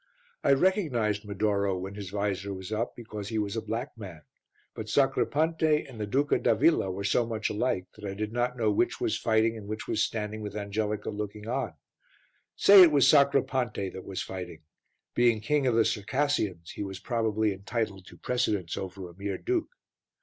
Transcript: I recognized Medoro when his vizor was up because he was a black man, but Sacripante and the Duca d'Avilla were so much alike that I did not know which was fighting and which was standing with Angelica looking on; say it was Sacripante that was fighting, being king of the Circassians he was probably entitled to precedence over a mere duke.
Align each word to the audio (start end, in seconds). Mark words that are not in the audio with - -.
I 0.43 0.53
recognized 0.53 1.25
Medoro 1.25 1.77
when 1.77 1.93
his 1.93 2.09
vizor 2.09 2.55
was 2.55 2.71
up 2.71 2.95
because 2.95 3.29
he 3.29 3.37
was 3.37 3.55
a 3.55 3.61
black 3.61 3.95
man, 3.95 4.23
but 4.73 4.89
Sacripante 4.89 5.87
and 5.87 6.01
the 6.01 6.07
Duca 6.07 6.39
d'Avilla 6.39 6.89
were 6.91 7.03
so 7.03 7.23
much 7.27 7.51
alike 7.51 7.85
that 7.93 8.09
I 8.09 8.15
did 8.15 8.33
not 8.33 8.57
know 8.57 8.71
which 8.71 8.99
was 8.99 9.15
fighting 9.15 9.55
and 9.55 9.67
which 9.67 9.87
was 9.87 10.01
standing 10.01 10.41
with 10.41 10.55
Angelica 10.55 11.11
looking 11.11 11.47
on; 11.47 11.75
say 12.55 12.81
it 12.81 12.91
was 12.91 13.07
Sacripante 13.07 13.93
that 13.93 14.03
was 14.03 14.23
fighting, 14.23 14.63
being 15.13 15.39
king 15.39 15.67
of 15.67 15.75
the 15.75 15.85
Circassians 15.85 16.71
he 16.71 16.81
was 16.81 16.97
probably 16.97 17.53
entitled 17.53 18.07
to 18.07 18.17
precedence 18.17 18.75
over 18.75 19.07
a 19.07 19.13
mere 19.15 19.37
duke. 19.37 19.69